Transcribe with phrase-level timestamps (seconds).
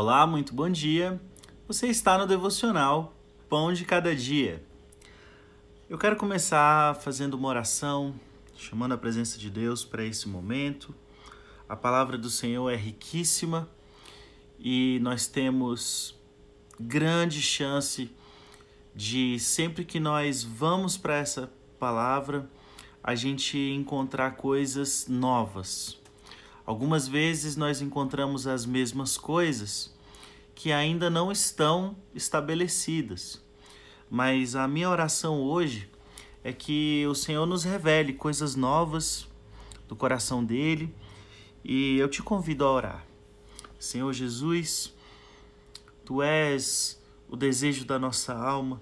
[0.00, 1.20] Olá, muito bom dia.
[1.66, 3.16] Você está no devocional
[3.48, 4.64] Pão de Cada Dia.
[5.90, 8.14] Eu quero começar fazendo uma oração,
[8.56, 10.94] chamando a presença de Deus para esse momento.
[11.68, 13.68] A palavra do Senhor é riquíssima
[14.56, 16.14] e nós temos
[16.78, 18.08] grande chance
[18.94, 22.48] de sempre que nós vamos para essa palavra,
[23.02, 25.98] a gente encontrar coisas novas
[26.68, 29.90] Algumas vezes nós encontramos as mesmas coisas
[30.54, 33.42] que ainda não estão estabelecidas.
[34.10, 35.88] Mas a minha oração hoje
[36.44, 39.26] é que o Senhor nos revele coisas novas
[39.88, 40.94] do coração dele
[41.64, 43.06] e eu te convido a orar.
[43.78, 44.92] Senhor Jesus,
[46.04, 48.78] tu és o desejo da nossa alma,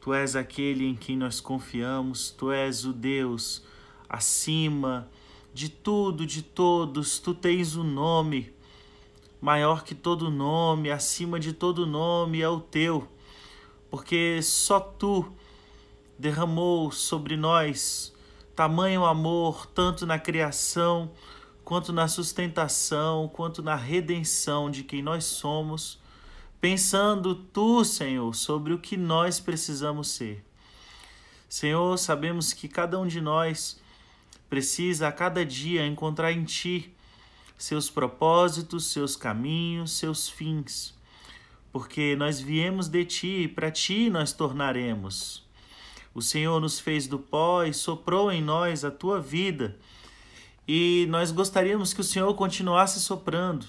[0.00, 3.62] tu és aquele em quem nós confiamos, tu és o Deus
[4.08, 5.06] acima
[5.52, 8.52] de tudo, de todos, tu tens o um nome.
[9.40, 13.08] Maior que todo nome, acima de todo nome é o teu,
[13.90, 15.32] porque só tu
[16.18, 18.12] derramou sobre nós
[18.60, 21.10] tamanho amor, tanto na criação,
[21.64, 25.98] quanto na sustentação, quanto na redenção de quem nós somos,
[26.60, 30.44] pensando tu, Senhor, sobre o que nós precisamos ser.
[31.48, 33.79] Senhor, sabemos que cada um de nós
[34.50, 36.92] precisa a cada dia encontrar em Ti
[37.56, 40.92] seus propósitos, seus caminhos, seus fins.
[41.72, 45.48] Porque nós viemos de Ti e para Ti nós tornaremos.
[46.12, 49.78] O Senhor nos fez do pó e soprou em nós a Tua vida.
[50.66, 53.66] E nós gostaríamos que o Senhor continuasse soprando.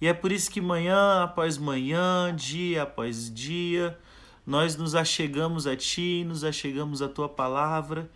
[0.00, 3.98] E é por isso que manhã após manhã, dia após dia,
[4.46, 8.10] nós nos achegamos a Ti, nos achegamos à Tua palavra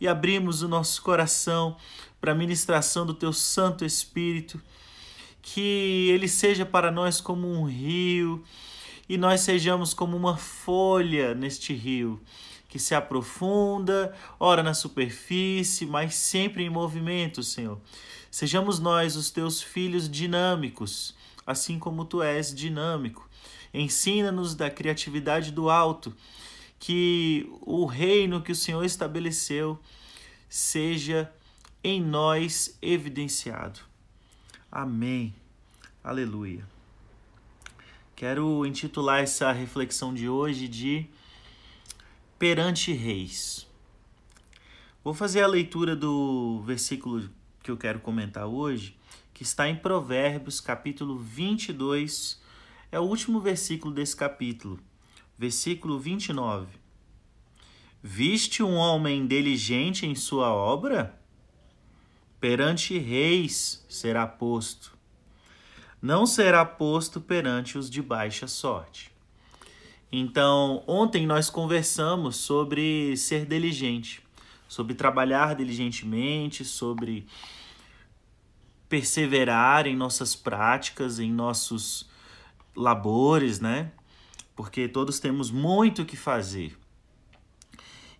[0.00, 1.76] e abrimos o nosso coração
[2.20, 4.60] para a ministração do Teu Santo Espírito,
[5.42, 8.42] que ele seja para nós como um rio
[9.08, 12.20] e nós sejamos como uma folha neste rio
[12.74, 17.80] que se aprofunda, ora na superfície, mas sempre em movimento, Senhor.
[18.28, 21.14] Sejamos nós os teus filhos dinâmicos,
[21.46, 23.30] assim como tu és dinâmico.
[23.72, 26.12] Ensina-nos da criatividade do alto
[26.86, 29.80] que o reino que o Senhor estabeleceu
[30.50, 31.32] seja
[31.82, 33.80] em nós evidenciado.
[34.70, 35.34] Amém.
[36.02, 36.68] Aleluia.
[38.14, 41.06] Quero intitular essa reflexão de hoje de
[42.38, 43.66] Perante Reis.
[45.02, 47.30] Vou fazer a leitura do versículo
[47.62, 48.94] que eu quero comentar hoje,
[49.32, 52.38] que está em Provérbios, capítulo 22.
[52.92, 54.78] É o último versículo desse capítulo
[55.38, 56.66] versículo 29.
[58.02, 61.18] Viste um homem diligente em sua obra?
[62.38, 64.96] Perante reis será posto.
[66.02, 69.10] Não será posto perante os de baixa sorte.
[70.12, 74.22] Então, ontem nós conversamos sobre ser diligente,
[74.68, 77.26] sobre trabalhar diligentemente, sobre
[78.88, 82.08] perseverar em nossas práticas, em nossos
[82.76, 83.90] labores, né?
[84.54, 86.78] Porque todos temos muito que fazer.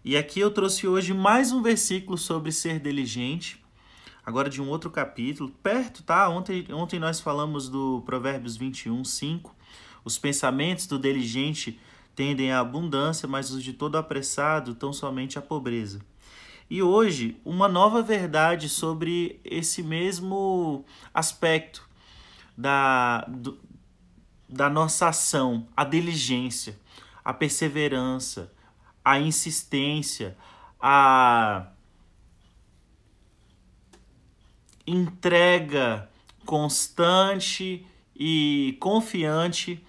[0.05, 3.65] E aqui eu trouxe hoje mais um versículo sobre ser diligente,
[4.25, 6.29] agora de um outro capítulo, perto, tá?
[6.29, 9.55] Ontem, ontem nós falamos do Provérbios 21, 5.
[10.05, 11.81] Os pensamentos do diligente
[12.15, 16.01] tendem à abundância, mas os de todo apressado tão somente à pobreza.
[16.69, 21.89] E hoje, uma nova verdade sobre esse mesmo aspecto
[22.57, 23.27] da,
[24.55, 26.79] da nossa ação, a diligência,
[27.25, 28.53] a perseverança,
[29.05, 30.37] a insistência,
[30.81, 31.67] a
[34.87, 36.09] entrega
[36.47, 39.85] constante e confiante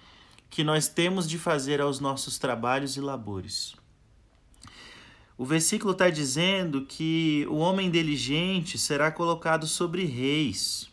[0.50, 3.76] que nós temos de fazer aos nossos trabalhos e labores.
[5.38, 10.90] O versículo está dizendo que o homem diligente será colocado sobre reis.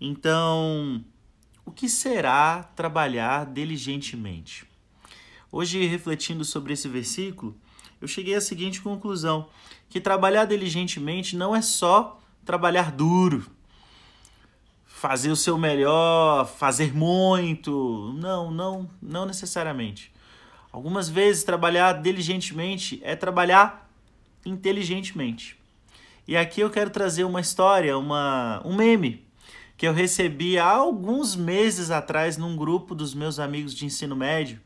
[0.00, 1.04] Então,
[1.68, 4.66] o que será trabalhar diligentemente?
[5.52, 7.54] Hoje, refletindo sobre esse versículo,
[8.00, 9.50] eu cheguei à seguinte conclusão:
[9.90, 13.46] que trabalhar diligentemente não é só trabalhar duro,
[14.86, 18.14] fazer o seu melhor, fazer muito.
[18.16, 20.10] Não, não, não necessariamente.
[20.72, 23.90] Algumas vezes trabalhar diligentemente é trabalhar
[24.44, 25.60] inteligentemente.
[26.26, 29.27] E aqui eu quero trazer uma história, uma, um meme
[29.78, 34.60] que eu recebi há alguns meses atrás num grupo dos meus amigos de ensino médio,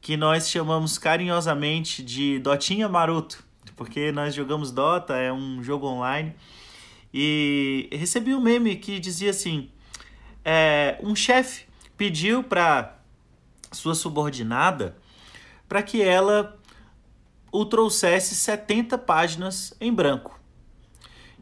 [0.00, 3.44] que nós chamamos carinhosamente de Dotinha Maroto,
[3.76, 6.34] porque nós jogamos Dota, é um jogo online.
[7.12, 9.68] E recebi um meme que dizia assim:
[10.42, 12.98] é, um chefe pediu para
[13.70, 14.96] sua subordinada
[15.68, 16.58] para que ela
[17.52, 20.41] o trouxesse 70 páginas em branco.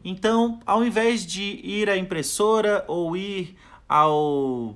[0.03, 3.55] Então, ao invés de ir à impressora ou ir
[3.87, 4.75] ao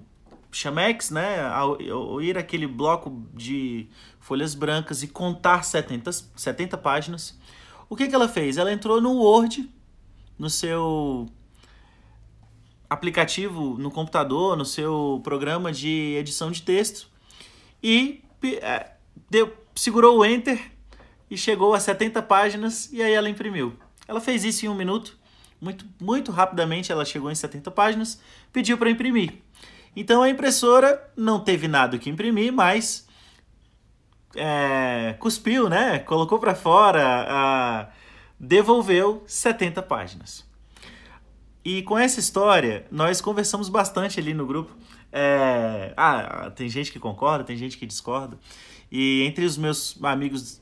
[0.51, 3.88] Chamex, né, ao, ou ir aquele bloco de
[4.19, 7.38] folhas brancas e contar 70, 70 páginas,
[7.89, 8.57] o que, que ela fez?
[8.57, 9.69] Ela entrou no Word,
[10.38, 11.27] no seu
[12.89, 17.10] aplicativo no computador, no seu programa de edição de texto
[17.81, 18.24] e
[18.62, 18.92] é,
[19.30, 20.72] deu, segurou o Enter
[21.30, 23.75] e chegou a 70 páginas e aí ela imprimiu.
[24.07, 25.17] Ela fez isso em um minuto,
[25.59, 28.21] muito, muito rapidamente ela chegou em 70 páginas,
[28.51, 29.41] pediu para imprimir.
[29.95, 33.07] Então a impressora não teve nada que imprimir, mas
[34.35, 35.99] é, cuspiu, né?
[35.99, 37.87] Colocou para fora, a,
[38.39, 40.45] devolveu 70 páginas.
[41.63, 44.75] E com essa história, nós conversamos bastante ali no grupo.
[45.11, 48.37] É, ah, tem gente que concorda, tem gente que discorda.
[48.91, 50.61] E entre os meus amigos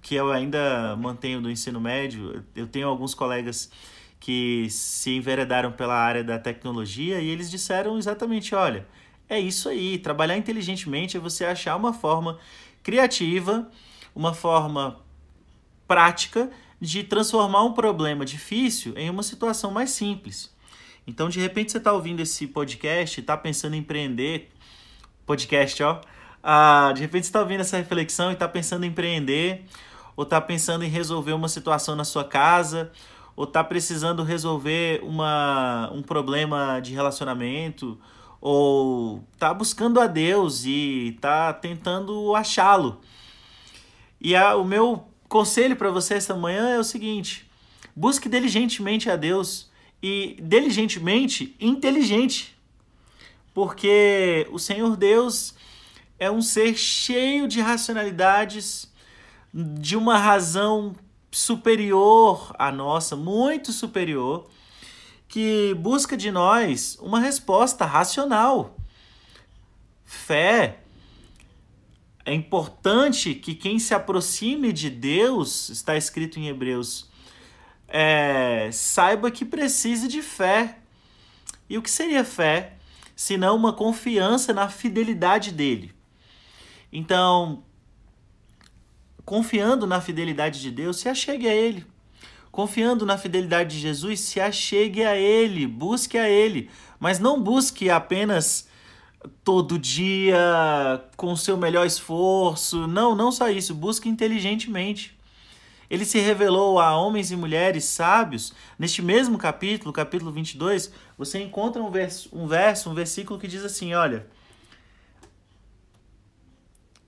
[0.00, 3.70] que eu ainda mantenho do ensino médio, eu tenho alguns colegas
[4.18, 8.86] que se enveredaram pela área da tecnologia e eles disseram exatamente: olha,
[9.28, 12.38] é isso aí, trabalhar inteligentemente é você achar uma forma
[12.82, 13.70] criativa,
[14.14, 15.00] uma forma
[15.86, 16.50] prática
[16.80, 20.54] de transformar um problema difícil em uma situação mais simples.
[21.06, 24.50] Então, de repente, você está ouvindo esse podcast, está pensando em empreender,
[25.26, 26.00] podcast, ó.
[26.42, 29.64] Ah, de repente, você está ouvindo essa reflexão e está pensando em empreender,
[30.20, 32.92] ou está pensando em resolver uma situação na sua casa,
[33.34, 37.98] ou está precisando resolver uma, um problema de relacionamento,
[38.38, 43.00] ou está buscando a Deus e está tentando achá-lo.
[44.20, 47.50] E a, o meu conselho para você esta manhã é o seguinte:
[47.96, 49.70] busque diligentemente a Deus
[50.02, 52.54] e diligentemente inteligente,
[53.54, 55.54] porque o Senhor Deus
[56.18, 58.89] é um ser cheio de racionalidades,
[59.52, 60.94] de uma razão
[61.30, 64.48] superior à nossa, muito superior,
[65.28, 68.76] que busca de nós uma resposta racional.
[70.04, 70.80] Fé
[72.24, 77.08] é importante que quem se aproxime de Deus, está escrito em Hebreus,
[77.88, 80.78] é, saiba que precise de fé.
[81.68, 82.76] E o que seria fé?
[83.16, 85.92] Senão uma confiança na fidelidade dele.
[86.92, 87.64] Então,
[89.30, 91.86] confiando na fidelidade de Deus, se achegue a Ele.
[92.50, 96.68] Confiando na fidelidade de Jesus, se achegue a Ele, busque a Ele.
[96.98, 98.68] Mas não busque apenas
[99.44, 100.36] todo dia
[101.16, 102.88] com seu melhor esforço.
[102.88, 105.16] Não, não só isso, busque inteligentemente.
[105.88, 108.52] Ele se revelou a homens e mulheres sábios.
[108.76, 113.64] Neste mesmo capítulo, capítulo 22, você encontra um verso, um verso, um versículo que diz
[113.64, 114.26] assim, olha,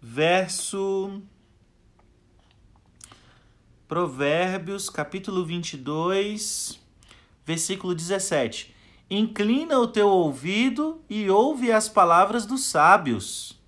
[0.00, 1.20] verso
[3.92, 6.80] Provérbios, capítulo 22,
[7.44, 8.74] versículo 17.
[9.10, 13.60] Inclina o teu ouvido e ouve as palavras dos sábios.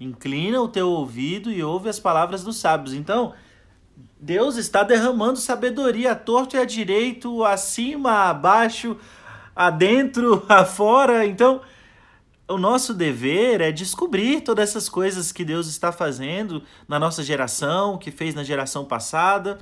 [0.00, 2.92] Inclina o teu ouvido e ouve as palavras dos sábios.
[2.92, 3.32] Então,
[4.18, 8.96] Deus está derramando sabedoria a torto e a direito, acima, abaixo,
[9.54, 11.24] adentro, afora.
[11.24, 11.60] Então,
[12.46, 17.96] o nosso dever é descobrir todas essas coisas que Deus está fazendo na nossa geração,
[17.96, 19.58] que fez na geração passada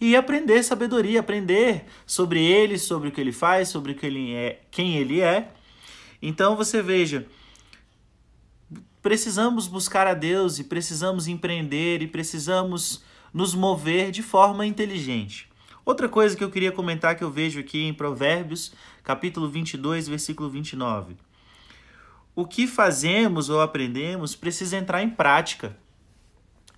[0.00, 4.60] e aprender sabedoria, aprender sobre ele, sobre o que ele faz, sobre que ele é,
[4.70, 5.50] quem ele é.
[6.20, 7.26] Então você veja,
[9.00, 15.48] precisamos buscar a Deus e precisamos empreender e precisamos nos mover de forma inteligente.
[15.84, 20.50] Outra coisa que eu queria comentar que eu vejo aqui em Provérbios, capítulo 22, versículo
[20.50, 21.16] 29.
[22.38, 25.76] O que fazemos ou aprendemos precisa entrar em prática.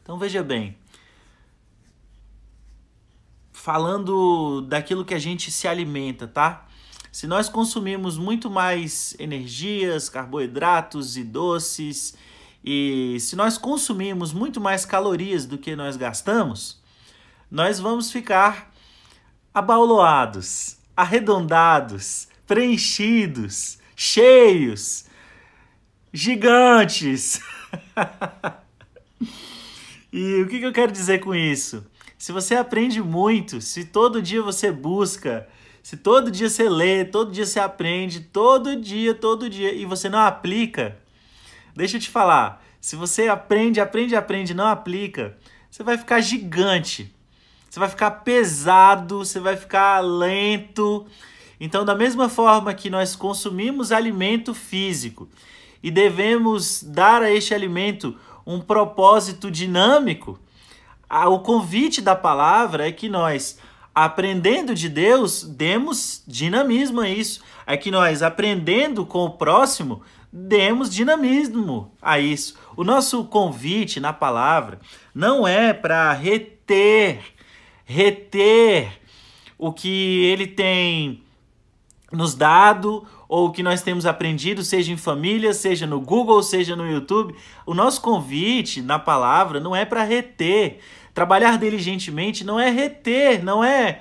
[0.02, 0.74] Então veja bem,
[3.52, 6.66] falando daquilo que a gente se alimenta, tá?
[7.12, 12.16] Se nós consumimos muito mais energias, carboidratos e doces,
[12.64, 16.80] e se nós consumimos muito mais calorias do que nós gastamos,
[17.50, 18.72] nós vamos ficar
[19.52, 25.09] abauloados, arredondados, preenchidos, cheios,
[26.12, 27.40] gigantes.
[30.12, 31.84] e o que eu quero dizer com isso?
[32.18, 35.48] Se você aprende muito, se todo dia você busca,
[35.82, 40.08] se todo dia você lê, todo dia você aprende, todo dia, todo dia, e você
[40.08, 40.98] não aplica,
[41.74, 45.36] deixa eu te falar, se você aprende, aprende, aprende, não aplica,
[45.70, 47.14] você vai ficar gigante,
[47.68, 51.06] você vai ficar pesado, você vai ficar lento,
[51.58, 55.28] Então, da mesma forma que nós consumimos alimento físico
[55.82, 60.38] e devemos dar a este alimento um propósito dinâmico,
[61.26, 63.58] o convite da palavra é que nós,
[63.94, 67.42] aprendendo de Deus, demos dinamismo a isso.
[67.66, 72.56] É que nós, aprendendo com o próximo, demos dinamismo a isso.
[72.76, 74.80] O nosso convite na palavra
[75.14, 77.20] não é para reter,
[77.84, 79.00] reter
[79.58, 81.22] o que ele tem
[82.12, 86.74] nos dado ou o que nós temos aprendido, seja em família, seja no Google, seja
[86.74, 87.32] no YouTube.
[87.64, 90.80] O nosso convite na palavra não é para reter.
[91.14, 94.00] Trabalhar diligentemente não é reter, não é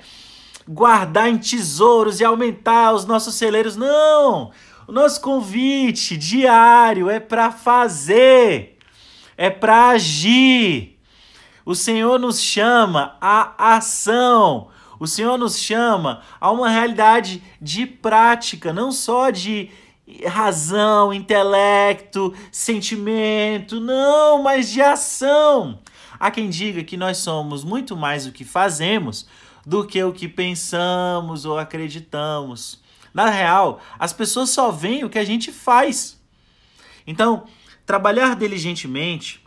[0.68, 3.76] guardar em tesouros e aumentar os nossos celeiros.
[3.76, 4.50] Não!
[4.88, 8.80] O nosso convite diário é para fazer,
[9.38, 10.98] é para agir.
[11.64, 14.70] O Senhor nos chama à ação.
[15.00, 19.72] O Senhor nos chama a uma realidade de prática, não só de
[20.28, 25.80] razão, intelecto, sentimento, não, mas de ação.
[26.20, 29.28] Há quem diga que nós somos muito mais o que fazemos
[29.66, 32.82] do que o que pensamos ou acreditamos.
[33.14, 36.20] Na real, as pessoas só veem o que a gente faz.
[37.08, 37.46] Então,
[37.86, 39.44] trabalhar diligentemente,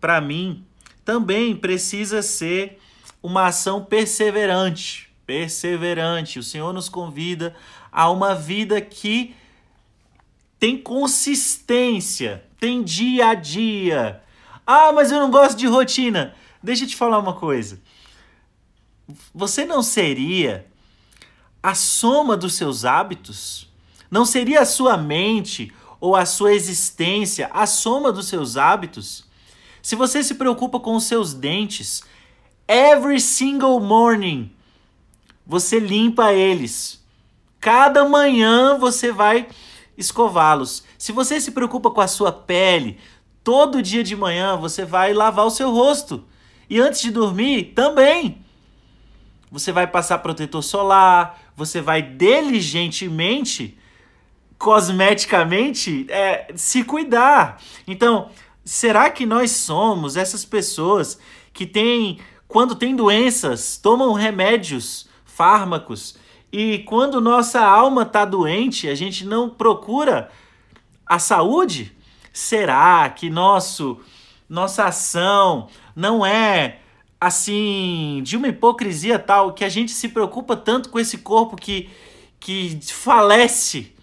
[0.00, 0.64] para mim,
[1.04, 2.78] também precisa ser
[3.22, 5.10] uma ação perseverante.
[5.26, 6.38] Perseverante.
[6.38, 7.54] O Senhor nos convida
[7.92, 9.34] a uma vida que
[10.58, 14.22] tem consistência, tem dia a dia.
[14.66, 16.34] Ah, mas eu não gosto de rotina.
[16.62, 17.80] Deixa eu te falar uma coisa.
[19.34, 20.66] Você não seria
[21.62, 23.68] a soma dos seus hábitos?
[24.10, 29.24] Não seria a sua mente ou a sua existência a soma dos seus hábitos?
[29.82, 32.02] Se você se preocupa com os seus dentes,
[32.70, 34.52] Every single morning
[35.44, 37.04] você limpa eles.
[37.58, 39.48] Cada manhã você vai
[39.98, 40.84] escová-los.
[40.96, 43.00] Se você se preocupa com a sua pele,
[43.42, 46.24] todo dia de manhã você vai lavar o seu rosto.
[46.68, 48.38] E antes de dormir, também.
[49.50, 53.76] Você vai passar protetor solar, você vai diligentemente,
[54.56, 57.60] cosmeticamente, é, se cuidar.
[57.84, 58.30] Então,
[58.64, 61.18] será que nós somos essas pessoas
[61.52, 62.20] que têm
[62.50, 66.16] quando tem doenças, tomam remédios, fármacos,
[66.52, 70.32] e quando nossa alma está doente, a gente não procura
[71.06, 71.96] a saúde?
[72.32, 74.00] Será que nosso
[74.48, 76.80] nossa ação não é
[77.20, 81.88] assim de uma hipocrisia tal que a gente se preocupa tanto com esse corpo que
[82.40, 83.94] que falece?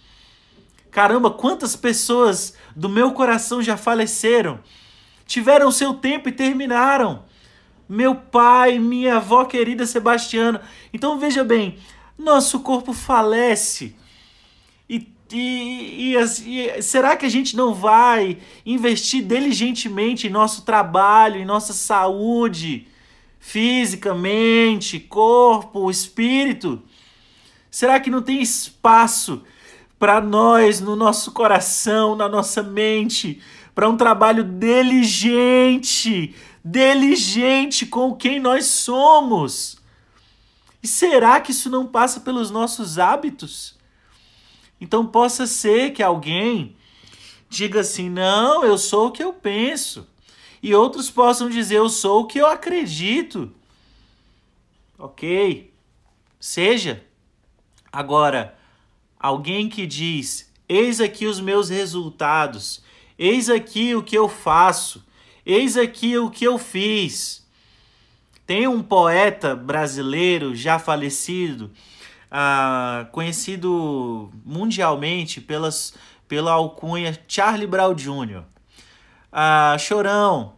[0.89, 4.58] Caramba, quantas pessoas do meu coração já faleceram?
[5.25, 7.26] Tiveram seu tempo e terminaram
[7.88, 10.62] meu pai, minha avó querida Sebastiana.
[10.94, 11.77] Então veja bem,
[12.17, 13.96] nosso corpo falece.
[14.89, 21.39] E, e, e, e, será que a gente não vai investir diligentemente em nosso trabalho,
[21.39, 22.88] em nossa saúde
[23.39, 26.82] física, mente, corpo, espírito?
[27.70, 29.44] Será que não tem espaço
[30.00, 33.41] para nós no nosso coração, na nossa mente,
[33.77, 36.34] para um trabalho diligente,
[36.65, 39.77] diligente com quem nós somos.
[40.81, 43.77] E será que isso não passa pelos nossos hábitos?
[44.81, 46.75] Então possa ser que alguém
[47.48, 50.07] diga assim: não, eu sou o que eu penso.
[50.63, 53.53] E outros possam dizer: eu sou o que eu acredito.
[54.98, 55.72] Ok,
[56.39, 57.05] seja.
[57.91, 58.57] Agora,
[59.19, 62.81] alguém que diz: eis aqui os meus resultados,
[63.17, 65.05] eis aqui o que eu faço,
[65.50, 67.47] Eis aqui o que eu fiz.
[68.45, 71.71] Tem um poeta brasileiro já falecido,
[72.29, 75.93] ah, conhecido mundialmente pelas,
[76.27, 78.43] pela alcunha Charlie Brown Jr.
[79.31, 80.55] Ah, Chorão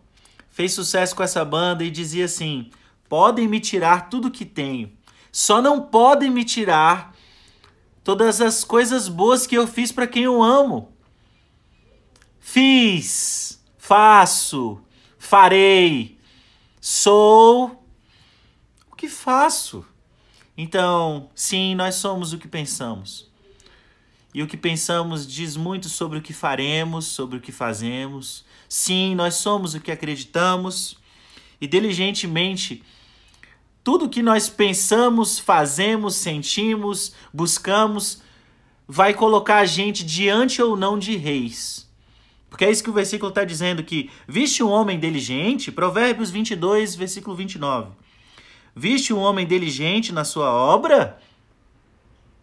[0.49, 2.71] fez sucesso com essa banda e dizia assim:
[3.07, 4.91] podem me tirar tudo que tenho,
[5.31, 7.13] só não podem me tirar
[8.03, 10.91] todas as coisas boas que eu fiz para quem eu amo.
[12.51, 13.49] Fiz
[13.89, 14.79] faço,
[15.17, 16.15] farei,
[16.79, 17.83] sou
[18.91, 19.83] o que faço.
[20.55, 23.27] Então, sim, nós somos o que pensamos.
[24.31, 28.45] E o que pensamos diz muito sobre o que faremos, sobre o que fazemos.
[28.67, 30.99] Sim, nós somos o que acreditamos.
[31.59, 32.83] E diligentemente,
[33.83, 38.21] tudo que nós pensamos, fazemos, sentimos, buscamos,
[38.87, 41.88] vai colocar a gente diante ou não de reis.
[42.49, 46.95] Porque é isso que o versículo está dizendo que viste um homem diligente, Provérbios 22,
[46.95, 47.91] versículo 29.
[48.75, 51.19] Viste um homem diligente na sua obra?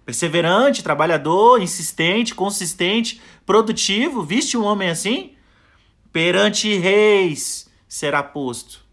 [0.04, 5.32] Perseverante, trabalhador, insistente, consistente, produtivo, viste um homem assim?
[6.12, 8.86] Perante reis será posto.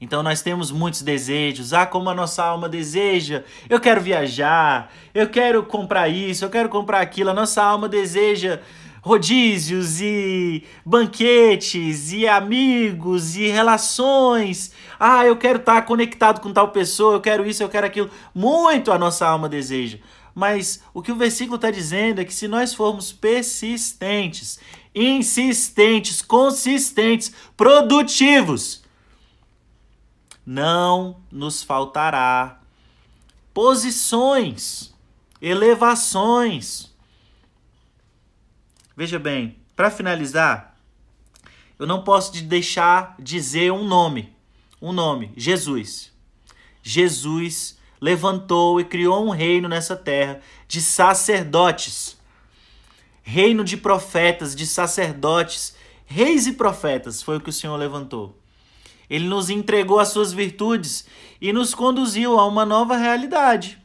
[0.00, 1.72] Então nós temos muitos desejos.
[1.72, 3.44] Ah, como a nossa alma deseja.
[3.68, 7.30] Eu quero viajar, eu quero comprar isso, eu quero comprar aquilo.
[7.30, 8.60] A nossa alma deseja
[9.02, 14.72] rodízios e banquetes e amigos e relações.
[14.98, 18.10] Ah, eu quero estar conectado com tal pessoa, eu quero isso, eu quero aquilo.
[18.34, 19.98] Muito a nossa alma deseja.
[20.34, 24.60] Mas o que o versículo está dizendo é que se nós formos persistentes,
[24.94, 28.82] insistentes, consistentes, produtivos,
[30.46, 32.60] não nos faltará
[33.52, 34.94] posições,
[35.42, 36.87] elevações.
[38.98, 40.76] Veja bem, para finalizar,
[41.78, 44.34] eu não posso deixar dizer um nome,
[44.82, 46.10] um nome, Jesus.
[46.82, 52.18] Jesus levantou e criou um reino nessa terra de sacerdotes.
[53.22, 58.36] Reino de profetas, de sacerdotes, reis e profetas foi o que o Senhor levantou.
[59.08, 61.06] Ele nos entregou as suas virtudes
[61.40, 63.80] e nos conduziu a uma nova realidade.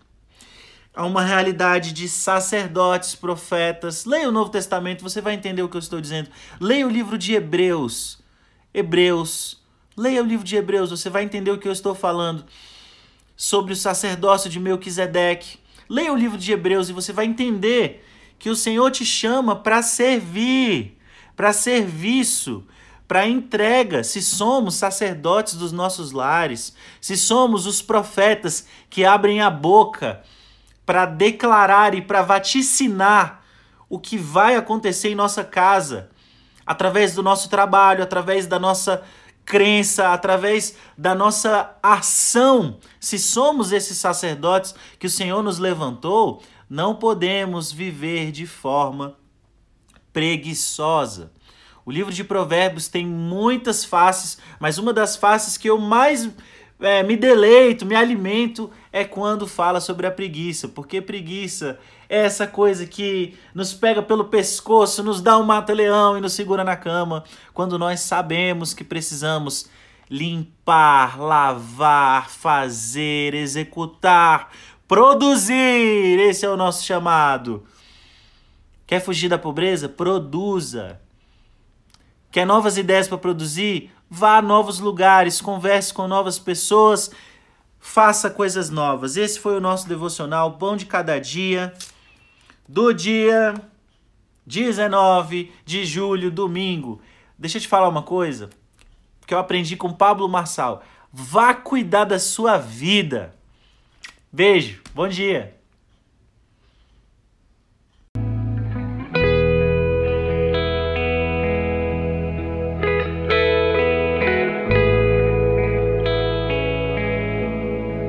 [0.96, 4.06] A uma realidade de sacerdotes, profetas.
[4.06, 6.30] Leia o Novo Testamento, você vai entender o que eu estou dizendo.
[6.60, 8.20] Leia o livro de Hebreus.
[8.74, 9.62] Hebreus.
[9.98, 12.46] Leia o livro de Hebreus, você vai entender o que eu estou falando
[13.36, 15.60] sobre o sacerdócio de Melquisedeque.
[15.88, 18.04] Leia o livro de Hebreus e você vai entender
[18.40, 20.98] que o Senhor te chama para servir,
[21.36, 22.66] para serviço,
[23.08, 29.50] para entrega, se somos sacerdotes dos nossos lares, se somos os profetas que abrem a
[29.50, 30.24] boca
[30.86, 33.44] para declarar e para vaticinar
[33.90, 36.10] o que vai acontecer em nossa casa,
[36.66, 39.04] através do nosso trabalho, através da nossa
[39.46, 42.80] crença, através da nossa ação.
[43.00, 49.16] Se somos esses sacerdotes que o Senhor nos levantou, não podemos viver de forma
[50.12, 51.32] preguiçosa.
[51.86, 56.30] O livro de Provérbios tem muitas faces, mas uma das faces que eu mais
[56.84, 62.46] é, me deleito, me alimento, é quando fala sobre a preguiça, porque preguiça é essa
[62.46, 67.24] coisa que nos pega pelo pescoço, nos dá um mata-leão e nos segura na cama,
[67.54, 69.70] quando nós sabemos que precisamos
[70.10, 74.52] limpar, lavar, fazer, executar,
[74.88, 76.20] produzir.
[76.20, 77.64] Esse é o nosso chamado.
[78.86, 79.88] Quer fugir da pobreza?
[79.88, 81.00] Produza.
[82.34, 83.92] Quer novas ideias para produzir?
[84.10, 87.12] Vá a novos lugares, converse com novas pessoas,
[87.80, 89.16] faça coisas novas.
[89.16, 91.72] Esse foi o nosso devocional Pão de Cada Dia,
[92.68, 93.54] do dia
[94.48, 97.00] 19 de julho, domingo.
[97.38, 98.50] Deixa eu te falar uma coisa
[99.28, 100.82] que eu aprendi com Pablo Marçal.
[101.12, 103.36] Vá cuidar da sua vida.
[104.32, 105.56] Beijo, bom dia.